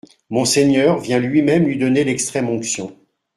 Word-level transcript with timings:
Monseigneur 0.31 0.97
vient 0.97 1.19
lui-même 1.19 1.67
lui 1.67 1.77
donner 1.77 2.03
l'extrême-onction. 2.03 2.97